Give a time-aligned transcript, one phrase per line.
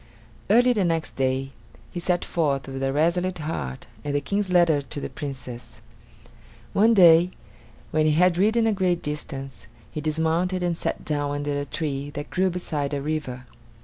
[0.49, 1.51] Early the next day
[1.91, 5.79] he set forth, with a resolute heart and the King's letter to the Princess.
[6.73, 7.29] One day
[7.91, 12.09] when he had ridden a great distance, he dismounted and sat down under a tree
[12.15, 13.45] that grew beside a river.